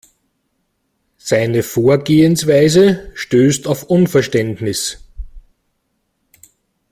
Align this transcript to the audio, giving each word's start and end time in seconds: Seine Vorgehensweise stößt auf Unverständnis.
Seine 1.19 1.61
Vorgehensweise 1.61 3.11
stößt 3.13 3.67
auf 3.67 3.83
Unverständnis. 3.83 4.97